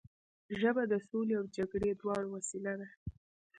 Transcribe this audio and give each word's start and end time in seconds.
ژبه 0.59 0.83
د 0.91 0.93
سولې 1.07 1.33
او 1.39 1.45
جګړې 1.55 1.91
دواړو 2.01 2.27
وسیله 2.35 2.73
ده 2.79 2.87